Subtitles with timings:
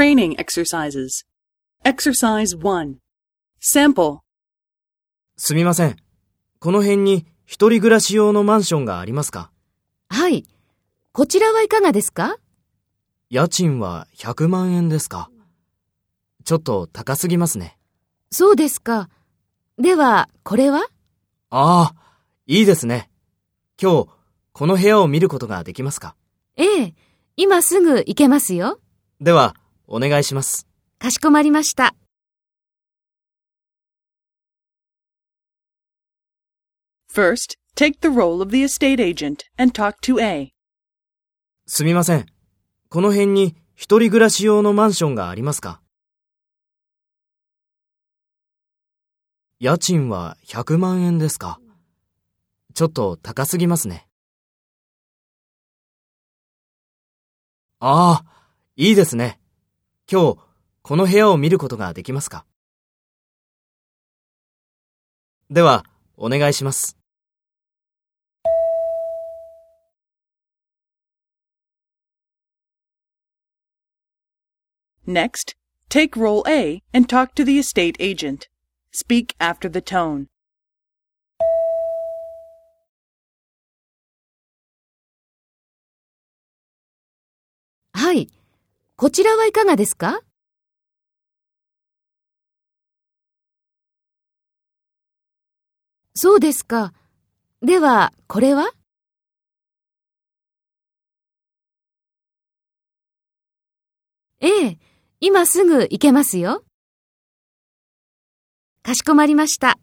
[0.00, 1.26] Training exercises.
[1.84, 2.94] Exercise 1.
[3.60, 4.20] Sample.
[5.36, 5.96] すみません。
[6.58, 9.50] この辺に一人暮らし用のマンションがありますか？
[10.08, 10.44] はい。
[11.12, 12.38] こちらはいかがですか？
[13.28, 15.28] 家賃は100万円ですか？
[16.46, 17.76] ちょっと高すぎますね。
[18.30, 19.10] そうですか。
[19.76, 20.80] では、これは？
[21.50, 21.94] ああ、
[22.46, 23.10] いいですね。
[23.78, 24.08] 今日、
[24.54, 26.16] この部屋を見ることができますか？
[26.56, 26.94] ええ、
[27.36, 28.80] 今すぐ行けますよ。
[29.20, 29.54] では、
[29.90, 30.66] お願いします。
[30.98, 31.94] かしこまりました。
[37.12, 40.52] First, take the role of the estate agent and talk to A.
[41.66, 42.26] すみません。
[42.88, 45.82] この辺に一人暮らし用のマンションがありますか？
[49.58, 51.58] 家賃は100万円ですか？
[52.74, 54.06] ちょっと高すぎますね。
[57.80, 59.39] ああ、いいですね。
[60.12, 60.38] 今日、
[60.82, 62.44] この部屋を見ることができますか
[65.48, 65.84] では、
[66.16, 66.96] お願いします。
[75.06, 75.54] Next,
[75.88, 78.48] take role A and talk to the estate agent.
[78.92, 80.26] Speak after the tone.
[87.92, 88.39] はい。
[89.00, 90.20] こちらはいかがですか？
[96.14, 96.92] そうですか。
[97.62, 98.70] では、これは？
[104.40, 104.78] ええ、
[105.20, 106.62] 今すぐ行けますよ。
[108.82, 109.78] かしこまりました。